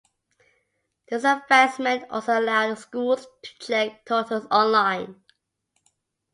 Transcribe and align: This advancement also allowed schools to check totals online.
This 1.09 1.23
advancement 1.25 2.05
also 2.09 2.39
allowed 2.39 2.79
schools 2.79 3.27
to 3.43 3.49
check 3.59 4.03
totals 4.03 4.47
online. 4.49 5.23